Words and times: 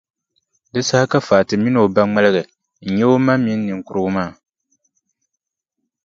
Di 0.73 0.81
saha 0.87 1.05
ka 1.11 1.19
Fati 1.27 1.53
mini 1.63 1.79
o 1.83 1.87
ba 1.95 2.01
ŋmaligi 2.07 2.41
n-nya 2.87 3.05
o 3.13 3.15
ma 3.25 3.33
mini 3.43 3.63
niŋkurugu 3.65 4.11
maa. 4.15 4.31